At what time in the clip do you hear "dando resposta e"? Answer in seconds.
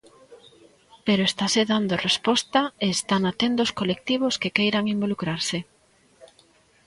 1.71-2.87